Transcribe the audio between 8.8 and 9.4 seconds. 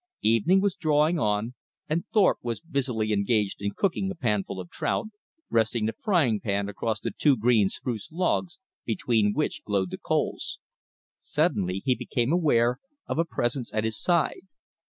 between